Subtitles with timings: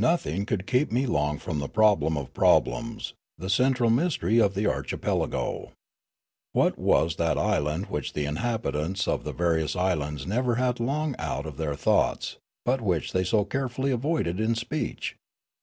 [0.00, 4.66] Nothing could keep me long from the problem of problems, the central mysterj' of the
[4.66, 5.72] archipelago.
[6.52, 11.14] What was that land which the inhabitants of the vari ous islands never had long
[11.18, 15.16] out of their thoughts, but which they so carefull} avoided in speech